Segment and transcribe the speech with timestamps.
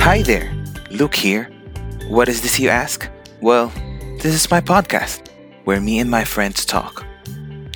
[0.00, 0.50] Hi there,
[0.90, 1.50] Luke here.
[2.08, 3.06] What is this, you ask?
[3.42, 3.70] Well,
[4.22, 5.28] this is my podcast
[5.64, 7.04] where me and my friends talk.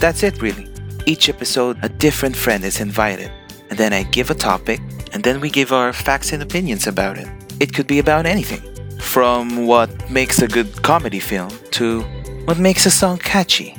[0.00, 0.66] That's it, really.
[1.04, 3.30] Each episode, a different friend is invited,
[3.68, 4.80] and then I give a topic,
[5.12, 7.28] and then we give our facts and opinions about it.
[7.60, 8.62] It could be about anything
[8.98, 12.00] from what makes a good comedy film to
[12.46, 13.76] what makes a song catchy.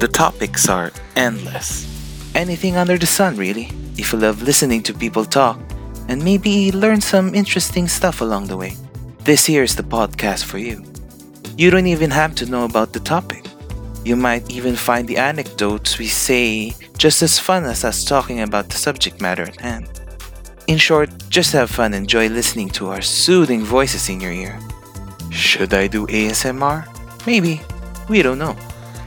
[0.00, 1.86] The topics are endless.
[2.34, 5.60] Anything under the sun, really, if you love listening to people talk
[6.08, 8.76] and maybe learn some interesting stuff along the way.
[9.20, 10.84] This here is the podcast for you.
[11.56, 13.44] You don't even have to know about the topic.
[14.04, 18.68] You might even find the anecdotes we say just as fun as us talking about
[18.68, 19.88] the subject matter at hand.
[20.66, 24.58] In short, just have fun and enjoy listening to our soothing voices in your ear.
[25.30, 26.86] Should I do ASMR?
[27.26, 27.60] Maybe.
[28.08, 28.56] We don't know.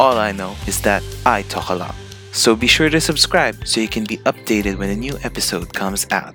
[0.00, 1.94] All I know is that I talk a lot.
[2.32, 6.06] So be sure to subscribe so you can be updated when a new episode comes
[6.10, 6.34] out.